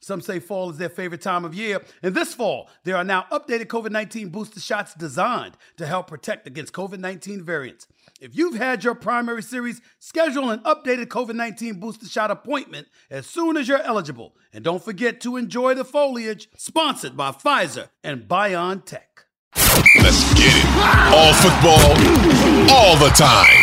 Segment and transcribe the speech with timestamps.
[0.00, 1.82] Some say fall is their favorite time of year.
[2.02, 6.46] And this fall, there are now updated COVID 19 booster shots designed to help protect
[6.46, 7.86] against COVID 19 variants.
[8.20, 13.26] If you've had your primary series, schedule an updated COVID 19 booster shot appointment as
[13.26, 14.34] soon as you're eligible.
[14.52, 19.00] And don't forget to enjoy the foliage, sponsored by Pfizer and BioNTech.
[20.02, 20.66] Let's get it.
[21.12, 23.59] All football, all the time.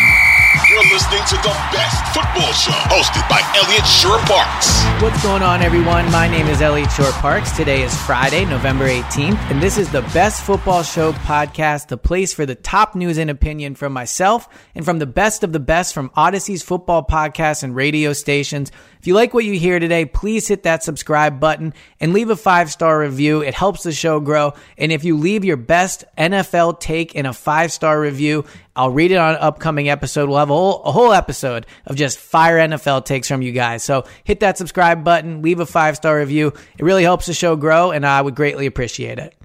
[0.98, 4.82] Listening to the best football show hosted by Elliot Shorr-Parks.
[5.00, 6.10] What's going on, everyone?
[6.10, 7.52] My name is Elliot Shorr-Parks.
[7.52, 12.34] Today is Friday, November 18th, and this is the Best Football Show podcast, the place
[12.34, 15.94] for the top news and opinion from myself and from the best of the best
[15.94, 18.72] from Audacy's football podcasts and radio stations.
[18.98, 22.36] If you like what you hear today, please hit that subscribe button and leave a
[22.36, 23.42] five star review.
[23.42, 24.54] It helps the show grow.
[24.76, 29.12] And if you leave your best NFL take in a five star review, I'll read
[29.12, 30.28] it on an upcoming episode.
[30.28, 33.82] We'll have a whole, a whole episode of just fire NFL takes from you guys.
[33.82, 36.48] So hit that subscribe button, leave a five star review.
[36.76, 39.37] It really helps the show grow, and I would greatly appreciate it.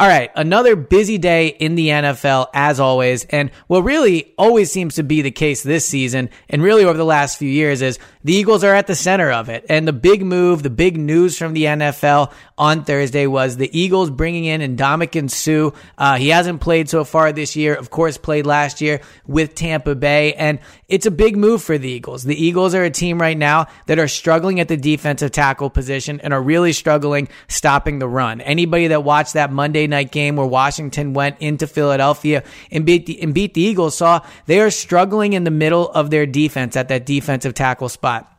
[0.00, 3.24] All right, another busy day in the NFL as always.
[3.24, 7.04] And what really always seems to be the case this season and really over the
[7.04, 9.66] last few years is the Eagles are at the center of it.
[9.68, 14.08] And the big move, the big news from the NFL on Thursday was the Eagles
[14.08, 15.76] bringing in Ndamukong Suh.
[15.96, 19.96] Uh, he hasn't played so far this year, of course, played last year with Tampa
[19.96, 20.32] Bay.
[20.34, 22.22] And it's a big move for the Eagles.
[22.22, 26.20] The Eagles are a team right now that are struggling at the defensive tackle position
[26.20, 28.40] and are really struggling stopping the run.
[28.40, 33.20] Anybody that watched that Monday night game where Washington went into Philadelphia and beat the,
[33.22, 36.88] and beat the Eagles saw they are struggling in the middle of their defense at
[36.88, 38.37] that defensive tackle spot.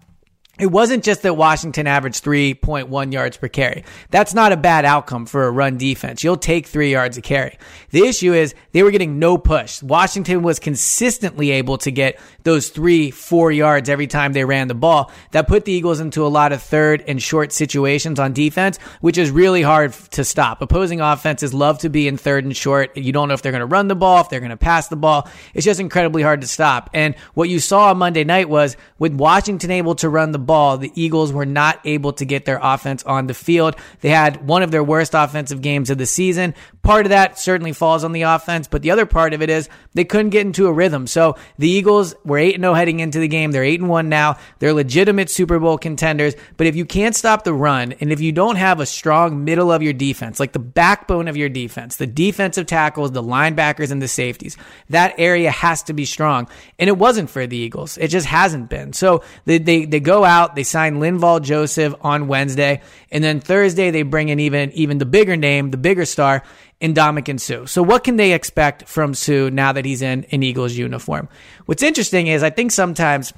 [0.60, 3.86] It wasn't just that Washington averaged 3.1 yards per carry.
[4.12, 6.24] That's not a bad outcome for a run defense.
[6.24, 7.58] You'll take three yards a carry.
[7.92, 9.82] The issue is they were getting no push.
[9.82, 14.76] Washington was consistently able to get those three, four yards every time they ran the
[14.76, 15.12] ball.
[15.32, 19.18] That put the Eagles into a lot of third and short situations on defense, which
[19.18, 20.62] is really hard to stop.
[20.62, 22.98] Opposing offenses love to be in third and short.
[22.98, 24.90] You don't know if they're going to run the ball, if they're going to pass
[24.90, 25.30] the ball.
[25.54, 26.90] It's just incredibly hard to stop.
[26.94, 30.80] And what you saw on Monday night was with Washington able to run the ball,
[30.80, 33.76] the Eagles were not able to get their offense on the field.
[34.02, 36.56] They had one of their worst offensive games of the season.
[36.82, 39.70] Part of that certainly falls on the offense, but the other part of it is
[39.94, 41.06] they couldn't get into a rhythm.
[41.06, 43.52] So the Eagles were 8 0 heading into the game.
[43.52, 44.38] They're 8 1 now.
[44.58, 46.34] They're legitimate Super Bowl contenders.
[46.58, 49.72] But if you can't stop the run, and if you don't have a strong middle
[49.72, 54.02] of your defense, like the backbone of your defense, the defensive tackles, the linebackers, and
[54.02, 54.58] the safeties,
[54.90, 56.48] that area has to be strong.
[56.80, 58.00] And it wasn't for the Eagles.
[58.00, 58.94] It just hasn't been.
[58.94, 60.56] So they, they, they go out out.
[60.56, 62.82] They sign Linval Joseph on Wednesday.
[63.12, 66.44] And then Thursday, they bring in even, even the bigger name, the bigger star,
[66.82, 67.66] Ndamukong Suh.
[67.66, 71.28] So what can they expect from Suh now that he's in an Eagles uniform?
[71.66, 73.34] What's interesting is I think sometimes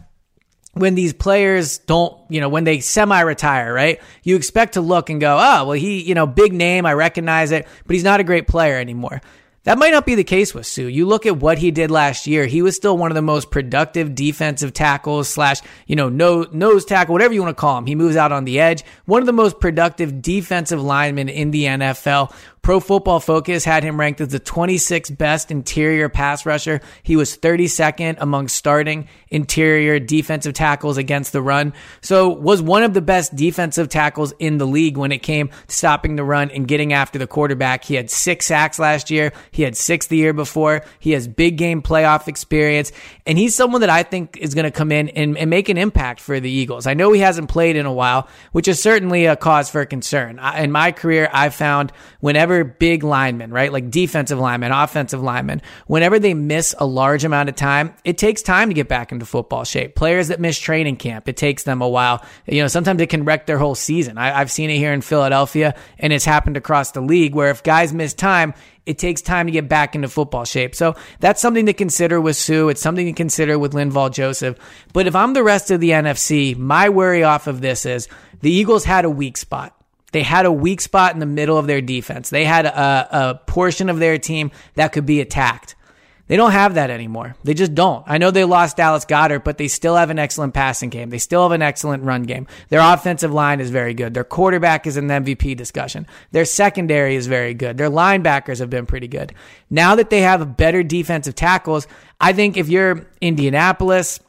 [0.73, 4.00] when these players don't, you know, when they semi-retire, right?
[4.23, 7.51] You expect to look and go, oh, well, he, you know, big name, I recognize
[7.51, 9.22] it, but he's not a great player anymore.
[9.63, 10.81] That might not be the case with Suh.
[10.83, 12.47] You look at what he did last year.
[12.47, 17.13] He was still one of the most productive defensive tackles slash, you know, nose, tackle,
[17.13, 17.85] whatever you want to call him.
[17.85, 18.84] He moves out on the edge.
[19.05, 22.34] One of the most productive defensive linemen in the NFL.
[22.61, 26.79] Pro Football Focus had him ranked as the 26th best interior pass rusher.
[27.02, 31.73] He was 32nd among starting interior defensive tackles against the run.
[32.02, 35.75] So was one of the best defensive tackles in the league when it came to
[35.75, 37.84] stopping the run and getting after the quarterback.
[37.84, 39.34] He had six sacks last year.
[39.49, 40.84] He had six the year before.
[40.99, 42.91] He has big game playoff experience.
[43.25, 45.78] And he's someone that I think is going to come in and, and, make an
[45.78, 46.87] impact for the Eagles.
[46.87, 50.40] I know he hasn't played in a while, which is certainly a cause for concern.
[50.40, 55.21] I, in my career, I've found whenever whenever big linemen, right, like defensive linemen, offensive
[55.21, 59.11] linemen, whenever they miss a large amount of time, it takes time to get back
[59.11, 59.95] into football shape.
[59.95, 62.23] Players that miss training camp, it takes them a while.
[62.45, 64.17] You know, sometimes it can wreck their whole season.
[64.17, 67.63] I, I've seen it here in Philadelphia, and it's happened across the league where if
[67.63, 68.53] guys miss time,
[68.85, 70.75] it takes time to get back into football shape.
[70.75, 72.67] So that's something to consider with Suh.
[72.67, 74.57] It's something to consider with Linval Joseph.
[74.91, 78.07] But if I'm the rest of the NFC, my worry off of this is
[78.41, 79.80] the Eagles had a weak spot.
[80.11, 82.29] They had a weak spot in the middle of their defense.
[82.29, 85.75] They had a, a portion of their team that could be attacked.
[86.31, 87.35] They don't have that anymore.
[87.43, 88.05] They just don't.
[88.08, 91.09] I know they lost Dallas Goedert, but they still have an excellent passing game.
[91.09, 92.47] They still have an excellent run game.
[92.69, 94.13] Their offensive line is very good.
[94.13, 96.08] Their quarterback is in the MVP discussion.
[96.31, 97.78] Their secondary is very good.
[97.78, 99.34] Their linebackers have been pretty good.
[99.69, 101.85] Now that they have better defensive tackles,
[102.22, 104.22] I think if you're Indianapolis,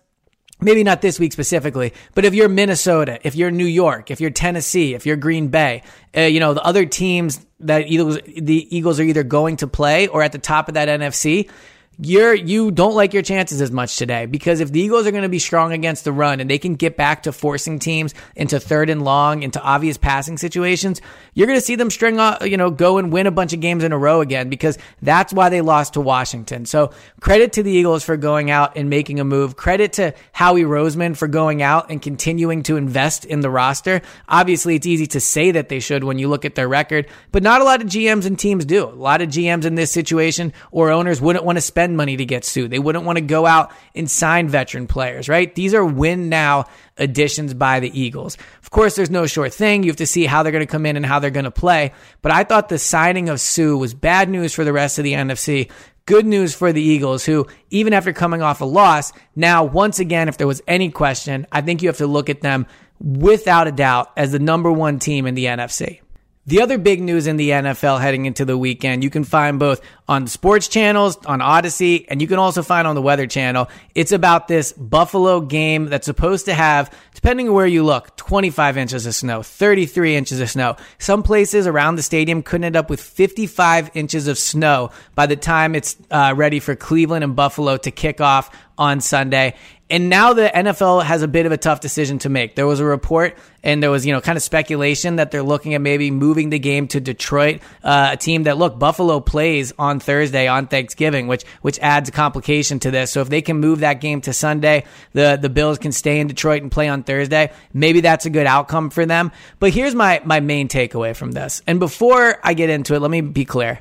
[0.62, 4.31] maybe not this week specifically, but if you're Minnesota, if you're New York, if you're
[4.31, 5.82] Tennessee, if you're Green Bay,
[6.17, 10.09] uh, you know, the other teams that Eagles, the Eagles are either going to play
[10.09, 11.50] or at the top of that NFC,
[11.99, 15.23] you're you don't like your chances as much today because if the Eagles are going
[15.23, 18.59] to be strong against the run and they can get back to forcing teams into
[18.59, 21.00] third and long into obvious passing situations,
[21.35, 23.61] you're going to see them string up, you know, go and win a bunch of
[23.61, 26.65] games in a row again because that's why they lost to Washington.
[26.65, 29.56] So credit to the Eagles for going out and making a move.
[29.56, 34.03] Credit to Howie Roseman for going out and continuing to invest in the roster.
[34.29, 37.43] Obviously, it's easy to say that they should when you look at their record, but
[37.43, 38.85] not a lot of GMs and teams do.
[38.85, 42.17] A lot of GMs in this situation or owners wouldn't want to spend spend money
[42.17, 42.69] to get Suh.
[42.69, 45.55] They wouldn't want to go out and sign veteran players, right?
[45.55, 46.65] These are win now
[46.97, 48.37] additions by the Eagles.
[48.62, 49.83] Of course, there's no sure thing.
[49.83, 51.50] You have to see how they're going to come in and how they're going to
[51.50, 51.93] play.
[52.23, 55.12] But I thought the signing of Suh was bad news for the rest of the
[55.12, 55.71] NFC.
[56.06, 60.29] Good news for the Eagles, who, even after coming off a loss, now, once again,
[60.29, 62.67] if there was any question, I think you have to look at them
[62.99, 66.00] without a doubt as the number one team in the NFC.
[66.44, 69.81] The other big news in the NFL heading into the weekend, you can find both
[70.09, 73.71] on sports channels, on Audacy, and you can also find on the Weather Channel.
[73.94, 78.77] It's about this Buffalo game that's supposed to have, depending on where you look, 25
[78.77, 80.75] inches of snow, 33 inches of snow.
[80.99, 85.37] Some places around the stadium could end up with 55 inches of snow by the
[85.37, 89.55] time it's uh, ready for Cleveland and Buffalo to kick off on Sunday.
[89.93, 92.55] And now the NFL has a bit of a tough decision to make.
[92.55, 95.75] There was a report and there was, you know, kind of speculation that they're looking
[95.75, 100.00] at maybe moving the game to Detroit, uh, a team that look, Buffalo plays on
[100.00, 103.11] Thursday on Thanksgiving, which, which adds a complication to this.
[103.11, 106.27] So if they can move that game to Sunday, the, the Bills can stay in
[106.27, 107.53] Detroit and play on Thursday.
[107.75, 109.31] Maybe that's a good outcome for them.
[109.59, 111.61] But here's my, my main takeaway from this.
[111.67, 113.79] And before I get into it, let me be clear.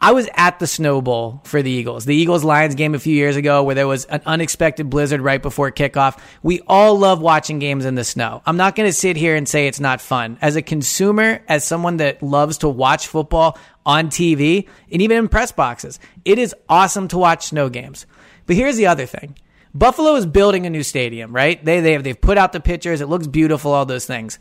[0.00, 3.14] I was at the Snow Bowl for the Eagles, the Eagles Lions game a few
[3.14, 6.20] years ago where there was an unexpected blizzard right before kickoff.
[6.40, 8.40] We all love watching games in the snow.
[8.46, 10.38] I'm not going to sit here and say it's not fun.
[10.40, 15.28] As a consumer, as someone that loves to watch football on TV and even in
[15.28, 18.06] press boxes, it is awesome to watch snow games.
[18.46, 19.36] But here's the other thing.
[19.74, 21.62] Buffalo is building a new stadium, right?
[21.62, 23.00] They, they have, they've put out the pictures.
[23.00, 24.38] It looks beautiful, all those things.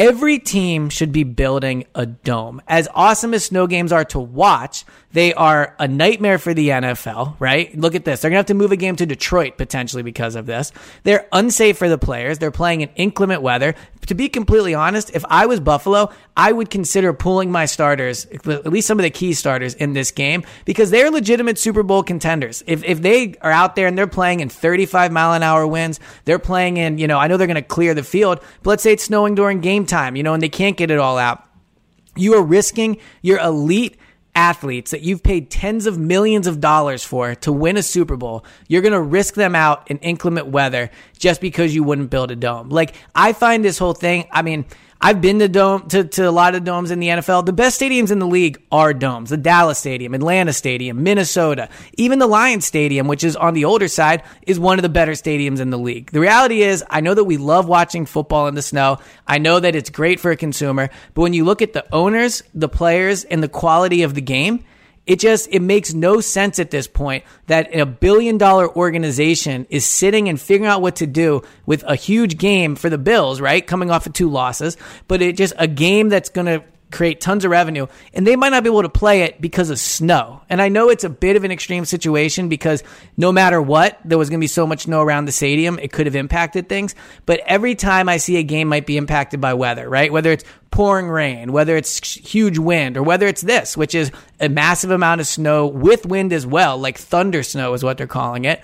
[0.00, 2.62] Every team should be building a dome.
[2.66, 7.36] As awesome as snow games are to watch, they are a nightmare for the NFL,
[7.38, 7.76] right?
[7.76, 8.22] Look at this.
[8.22, 10.72] They're going to have to move a game to Detroit potentially because of this.
[11.02, 12.38] They're unsafe for the players.
[12.38, 13.74] They're playing in inclement weather.
[14.10, 18.66] To be completely honest, if I was Buffalo, I would consider pulling my starters, at
[18.66, 22.64] least some of the key starters in this game, because they're legitimate Super Bowl contenders.
[22.66, 26.00] If, if they are out there and they're playing in 35 mile an hour winds,
[26.24, 28.82] they're playing in, you know, I know they're going to clear the field, but let's
[28.82, 31.44] say it's snowing during game time, you know, and they can't get it all out.
[32.16, 33.96] You are risking your elite
[34.34, 38.44] athletes that you've paid tens of millions of dollars for to win a Super Bowl,
[38.68, 42.36] you're going to risk them out in inclement weather just because you wouldn't build a
[42.36, 42.68] dome.
[42.68, 44.64] Like, I find this whole thing, I mean,
[45.02, 47.46] I've been to dome to, to a lot of domes in the NFL.
[47.46, 49.30] The best stadiums in the league are domes.
[49.30, 53.88] The Dallas Stadium, Atlanta Stadium, Minnesota, even the Lions Stadium, which is on the older
[53.88, 56.10] side, is one of the better stadiums in the league.
[56.10, 58.98] The reality is, I know that we love watching football in the snow.
[59.26, 62.42] I know that it's great for a consumer, but when you look at the owners,
[62.52, 64.64] the players, and the quality of the game,
[65.10, 69.84] it just it makes no sense at this point that a billion dollar organization is
[69.84, 73.66] sitting and figuring out what to do with a huge game for the Bills, right?
[73.66, 74.76] Coming off of two losses,
[75.08, 78.50] but it just a game that's going to create tons of revenue and they might
[78.50, 80.42] not be able to play it because of snow.
[80.48, 82.82] And I know it's a bit of an extreme situation because
[83.16, 85.92] no matter what, there was going to be so much snow around the stadium, it
[85.92, 86.94] could have impacted things.
[87.26, 90.12] But every time I see a game might be impacted by weather, right?
[90.12, 94.48] Whether it's pouring rain, whether it's huge wind, or whether it's this, which is a
[94.48, 98.44] massive amount of snow with wind as well, like thunder snow is what they're calling
[98.44, 98.60] it.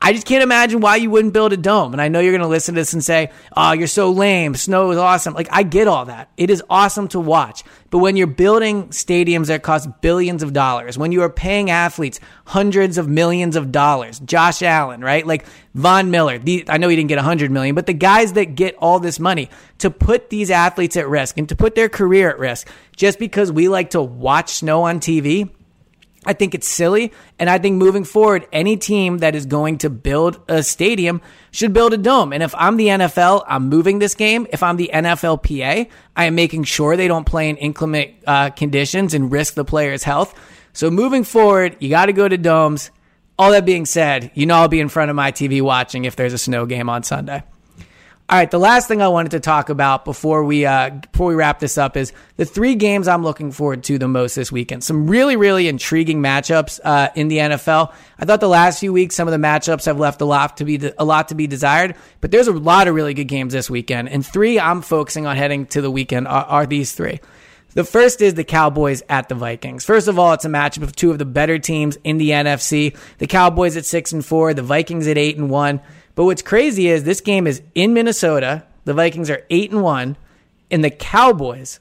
[0.00, 1.92] I just can't imagine why you wouldn't build a dome.
[1.92, 4.54] And I know you're going to listen to this and say, oh, you're so lame.
[4.54, 5.34] Snow is awesome.
[5.34, 6.30] Like, I get all that.
[6.36, 7.64] It is awesome to watch.
[7.90, 12.20] But when you're building stadiums that cost billions of dollars, when you are paying athletes
[12.44, 15.26] hundreds of millions of dollars, Josh Allen, right?
[15.26, 18.34] Like Von Miller, the, I know he didn't get a hundred million, but the guys
[18.34, 21.88] that get all this money to put these athletes at risk and to put their
[21.88, 25.50] career at risk just because we like to watch snow on TV,
[26.26, 27.12] I think it's silly.
[27.38, 31.20] And I think moving forward, any team that is going to build a stadium
[31.50, 32.32] should build a dome.
[32.32, 34.46] And if I'm the NFL, I'm moving this game.
[34.50, 39.14] If I'm the NFLPA, I am making sure they don't play in inclement uh, conditions
[39.14, 40.34] and risk the player's health.
[40.72, 42.90] So moving forward, you got to go to domes.
[43.38, 46.16] All that being said, you know I'll be in front of my TV watching if
[46.16, 47.44] there's a snow game on Sunday.
[48.30, 51.34] All right, the last thing I wanted to talk about before we uh, before we
[51.34, 54.84] wrap this up is the three games I'm looking forward to the most this weekend.
[54.84, 57.90] Some really really intriguing matchups uh, in the NFL.
[58.18, 60.66] I thought the last few weeks some of the matchups have left a lot to
[60.66, 63.70] be a lot to be desired, but there's a lot of really good games this
[63.70, 64.10] weekend.
[64.10, 67.20] And three I'm focusing on heading to the weekend are, are these three.
[67.74, 69.84] The first is the Cowboys at the Vikings.
[69.84, 72.96] First of all, it's a matchup of two of the better teams in the NFC.
[73.18, 75.80] The Cowboys at six and four, the Vikings at eight and one.
[76.14, 78.64] But what's crazy is this game is in Minnesota.
[78.88, 80.16] The Vikings are 8 and 1,
[80.70, 81.78] and the Cowboys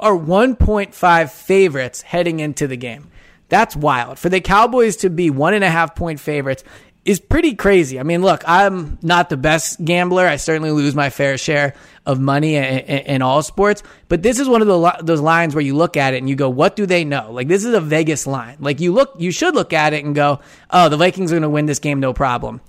[0.00, 3.10] are 1.5 favorites heading into the game.
[3.50, 4.18] That's wild.
[4.18, 6.64] For the Cowboys to be one and a half point favorites
[7.06, 8.00] is pretty crazy.
[8.00, 10.26] I mean, look, I'm not the best gambler.
[10.26, 14.40] I certainly lose my fair share of money in, in, in all sports, but this
[14.40, 16.74] is one of the, those lines where you look at it and you go, what
[16.74, 17.30] do they know?
[17.30, 18.56] Like this is a Vegas line.
[18.58, 21.42] Like you look, you should look at it and go, oh, the Vikings are going
[21.42, 22.60] to win this game, no problem.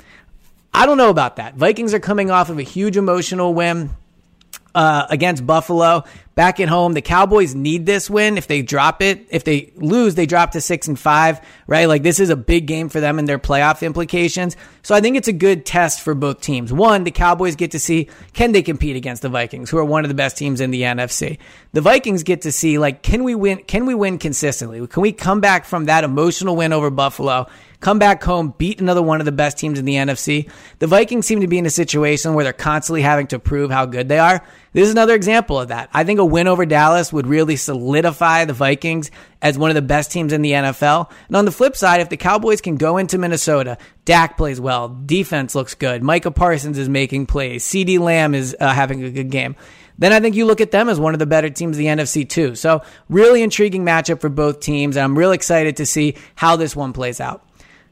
[0.72, 1.56] I don't know about that.
[1.56, 3.89] Vikings are coming off of a huge emotional win.
[4.75, 6.03] Uh, against Buffalo.
[6.38, 8.38] Back at home, the Cowboys need this win.
[8.38, 11.88] If they drop it, if they lose, they drop to six and five, right?
[11.88, 14.56] Like this is a big game for them and their playoff implications.
[14.84, 16.72] So I think it's a good test for both teams.
[16.72, 20.06] One, the Cowboys get to see can they compete against the Vikings, who are one
[20.06, 21.39] of the best teams in the NFC.
[21.72, 23.63] The Vikings get to see like can we win?
[23.63, 24.86] Can we win consistently?
[24.86, 27.48] Can we come back from that emotional win over Buffalo
[27.79, 30.50] come back home, beat another one of the best teams in the NFC.
[30.79, 33.86] The Vikings seem to be in a situation where they're constantly having to prove how
[33.86, 34.44] good they are.
[34.74, 35.89] This is another example of that.
[35.93, 39.81] I think a win over Dallas would really solidify the Vikings as one of the
[39.81, 41.12] best teams in the NFL.
[41.27, 44.89] And on the flip side, if the Cowboys can go into Minnesota, Dak plays well,
[44.89, 49.29] defense looks good, Micah Parsons is making plays, CeeDee Lamb is uh, having a good
[49.29, 49.55] game
[49.97, 52.03] then I think you look at them as one of the better teams in the
[52.03, 52.55] NFC too.
[52.55, 54.95] So really intriguing matchup for both teams.
[54.95, 57.47] And I'm real excited to see how this one plays out.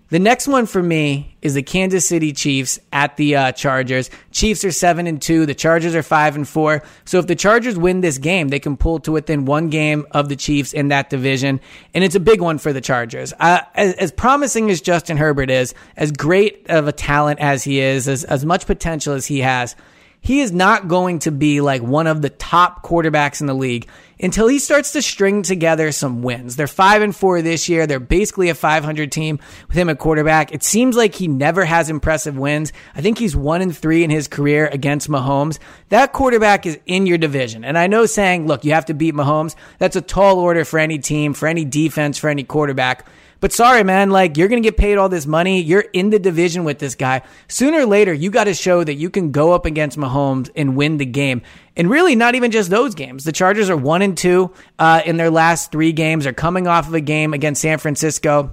[0.10, 4.12] The next one for me is the Kansas City Chiefs at the uh, Chargers.
[4.32, 5.48] Chiefs are seven and two.
[5.48, 6.84] The Chargers are five and four.
[7.06, 10.30] So if the Chargers win this game, they can pull to within one game of
[10.30, 11.60] the Chiefs in that division,
[11.96, 13.34] and it's a big one for the Chargers.
[13.40, 17.80] Uh, as, as, promising as Justin Herbert is, as great of a talent as he
[17.80, 19.76] is, as as much potential as he has,
[20.26, 23.88] he is not going to be like one of the top quarterbacks in the league
[24.20, 26.56] until he starts to string together some wins.
[26.56, 27.86] They're five and four this year.
[27.86, 30.52] They're basically a 500 team with him at quarterback.
[30.52, 32.74] It seems like he never has impressive wins.
[32.96, 35.60] I think he's one and three in his career against Mahomes.
[35.90, 37.64] That quarterback is in your division.
[37.64, 39.56] And I know saying, look, you have to beat Mahomes.
[39.78, 43.06] That's a tall order for any team, for any defense, for any quarterback.
[43.46, 45.62] But sorry, man, like you're going to get paid all this money.
[45.62, 47.22] You're in the division with this guy.
[47.48, 50.76] Sooner or later, you got to show that you can go up against Mahomes and
[50.76, 51.44] win the game.
[51.76, 53.24] And really, not even just those games.
[53.24, 56.24] The Chargers are one and two uh, in their last three games.
[56.24, 58.52] They're coming off of a game against San Francisco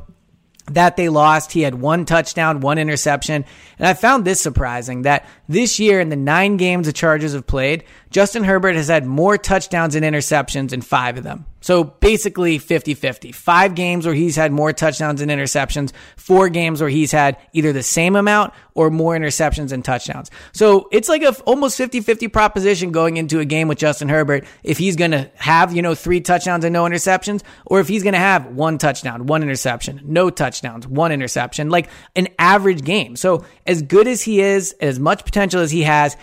[0.66, 1.52] that they lost.
[1.52, 3.46] He had one touchdown, one interception.
[3.78, 7.46] And I found this surprising that this year in the nine games the Chargers have
[7.46, 11.46] played, Justin Herbert has had more touchdowns and interceptions in five of them.
[11.62, 13.32] So basically 50 50.
[13.32, 17.72] Five games where he's had more touchdowns and interceptions, four games where he's had either
[17.72, 20.30] the same amount or more interceptions and touchdowns.
[20.52, 24.44] So it's like a almost 50 50 proposition going into a game with Justin Herbert
[24.64, 28.02] if he's going to have, you know, three touchdowns and no interceptions, or if he's
[28.02, 33.14] going to have one touchdown, one interception, no touchdowns, one interception, like an average game.
[33.14, 36.16] So as good as he is, as much potential as he has,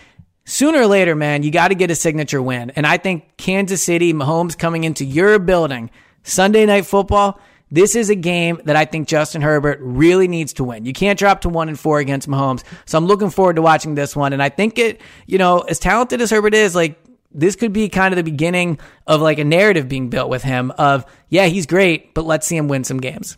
[0.50, 2.72] sooner or later, man, you got to get a signature win.
[2.72, 5.92] And I think Kansas City, Mahomes coming into your building,
[6.24, 7.40] Sunday night football,
[7.72, 10.86] this is a game that I think Justin Herbert really needs to win.
[10.86, 12.64] You can't drop to one and four against Mahomes.
[12.86, 14.34] So I'm looking forward to watching this one.
[14.34, 17.00] And I think it, you know, as talented as Herbert is, like,
[17.32, 20.72] this could be kind of the beginning of like a narrative being built with him
[20.80, 23.38] of, yeah, he's great, but let's see him win some games.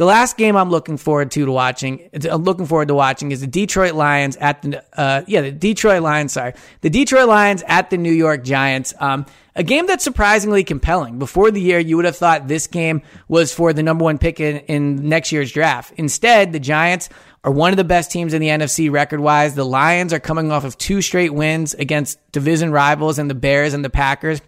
[0.00, 3.42] The last game I'm looking forward to, to watching, I'm looking forward to watching is
[3.42, 7.90] the Detroit Lions at the, uh, yeah, the Detroit Lions, sorry, the Detroit Lions at
[7.90, 8.94] the New York Giants.
[8.98, 11.18] Um, a game that's surprisingly compelling.
[11.18, 14.40] Before the year, you would have thought this game was for the number one pick
[14.40, 15.92] in, in next year's draft.
[15.98, 17.10] Instead, the Giants
[17.44, 19.54] are one of the best teams in the NFC record wise.
[19.54, 23.74] The Lions are coming off of two straight wins against division rivals and the Bears
[23.74, 24.40] and the Packers.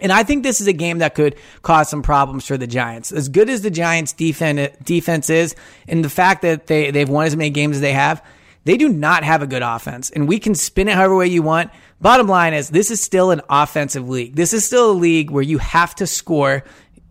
[0.00, 3.12] And I think this is a game that could cause some problems for the Giants.
[3.12, 5.54] As good as the Giants defense, defense is,
[5.86, 8.22] and the fact that they, they've won as many games as they have,
[8.64, 10.10] they do not have a good offense.
[10.10, 11.70] And we can spin it however way you want.
[12.00, 14.34] Bottom line is this is still an offensive league.
[14.34, 16.64] This is still a league where you have to score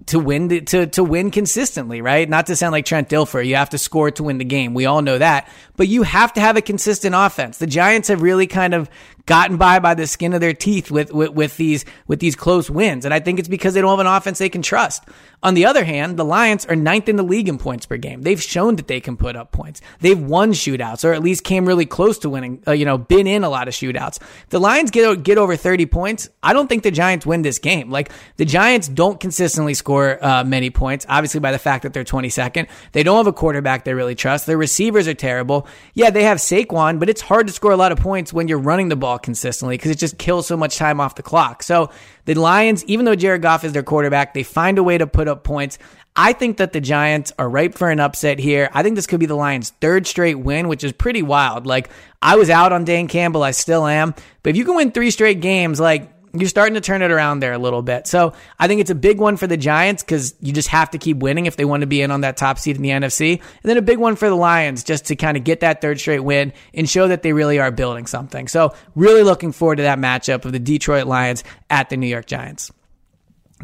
[0.08, 2.28] to win to to win consistently, right?
[2.28, 4.74] Not to sound like Trent Dilfer, you have to score to win the game.
[4.74, 5.48] We all know that,
[5.78, 7.58] but you have to have a consistent offense.
[7.58, 8.90] The Giants have really kind of
[9.26, 12.70] gotten by by the skin of their teeth with, with, with these with these close
[12.70, 13.06] wins.
[13.06, 15.04] And I think it's because they don't have an offense they can trust.
[15.42, 18.22] On the other hand, the Lions are ninth in the league in points per game.
[18.22, 19.82] They've shown that they can put up points.
[20.00, 22.64] They've won shootouts, or at least came really close to winning.
[22.66, 24.20] Uh, you know, been in a lot of shootouts.
[24.50, 26.30] The Lions get get over thirty points.
[26.42, 27.92] I don't think the Giants win this game.
[27.92, 31.06] Like the Giants don't consistently score uh, many points.
[31.10, 34.16] Obviously, by the fact that they're twenty second, they don't have a quarterback they really
[34.16, 34.46] trust.
[34.46, 35.68] Their receivers are terrible.
[35.94, 38.60] Yeah, they have Saquon, but it's hard to score a lot of points when you're
[38.60, 41.64] running the ball ball consistently because it just kills so much time off the clock.
[41.64, 41.90] So
[42.26, 45.28] the Lions, even though Jared Goff is their quarterback, they find a way to put
[45.28, 45.78] up points.
[46.16, 48.70] I think that the Giants are ripe for an upset here.
[48.74, 51.66] I think this could be the Lions' third straight win, which is pretty wild.
[51.66, 51.90] Like,
[52.22, 54.14] I was out on Dan Campbell, I still am.
[54.44, 57.40] But if you can win three straight games, like, you're starting to turn it around
[57.40, 58.08] there a little bit.
[58.08, 60.98] So I think it's a big one for the Giants because you just have to
[60.98, 63.40] keep winning if they want to be in on that top seed in the NFC.
[63.40, 66.00] And then a big one for the Lions just to kind of get that third
[66.00, 68.48] straight win and show that they really are building something.
[68.48, 72.26] So really looking forward to that matchup of the Detroit Lions at the New York
[72.26, 72.72] Giants.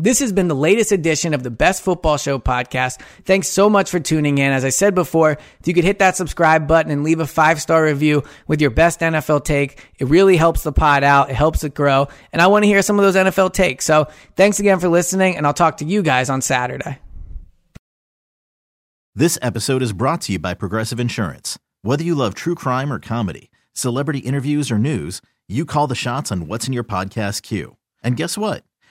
[0.01, 3.01] This has been the latest edition of the Best Football Show podcast.
[3.25, 4.53] Thanks so much for tuning in.
[4.53, 7.61] As I said before, if you could hit that subscribe button and leave a five
[7.61, 11.29] star review with your best NFL take, it really helps the pod out.
[11.29, 12.07] It helps it grow.
[12.31, 13.83] And I want to hear some of those NFL takes.
[13.83, 16.97] So thanks again for listening, and I'll talk to you guys on Saturday.
[19.13, 21.59] This episode is brought to you by Progressive Insurance.
[21.81, 26.31] Whether you love true crime or comedy, celebrity interviews or news, you call the shots
[26.31, 27.75] on what's in your podcast queue.
[28.01, 28.63] And guess what?